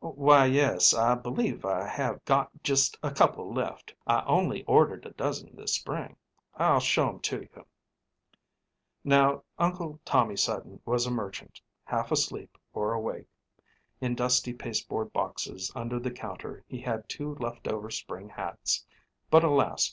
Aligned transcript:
"Why, 0.00 0.46
yes, 0.46 0.94
I 0.94 1.16
believe 1.16 1.66
I 1.66 1.86
have 1.86 2.24
got 2.24 2.50
just 2.62 2.96
a 3.02 3.10
couple 3.10 3.52
left. 3.52 3.92
I 4.06 4.22
only 4.24 4.64
ordered 4.64 5.04
a 5.04 5.10
dozen 5.10 5.54
this 5.54 5.74
spring. 5.74 6.16
I'll 6.54 6.80
show 6.80 7.10
'em 7.10 7.20
to 7.20 7.42
you." 7.42 7.66
Now, 9.04 9.42
Uncle 9.58 10.00
Tommy 10.06 10.36
Sutton 10.36 10.80
was 10.86 11.06
a 11.06 11.10
merchant, 11.10 11.60
half 11.84 12.10
asleep 12.10 12.56
or 12.72 12.94
awake. 12.94 13.28
In 14.00 14.14
dusty 14.14 14.54
pasteboard 14.54 15.12
boxes 15.12 15.70
under 15.74 15.98
the 15.98 16.10
counter 16.10 16.64
he 16.66 16.80
had 16.80 17.06
two 17.06 17.34
left 17.34 17.68
over 17.68 17.90
spring 17.90 18.30
hats. 18.30 18.86
But, 19.30 19.44
alas! 19.44 19.90